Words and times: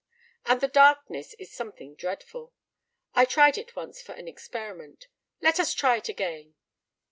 "And 0.47 0.61
the 0.61 0.67
darkness 0.67 1.35
is 1.35 1.53
something 1.53 1.93
dreadful. 1.93 2.53
I 3.13 3.23
tried 3.23 3.55
it 3.59 3.75
once 3.75 4.01
for 4.01 4.13
an 4.13 4.27
experiment. 4.27 5.07
Let 5.43 5.59
us 5.59 5.75
try 5.75 5.97
it 5.97 6.09
again!" 6.09 6.55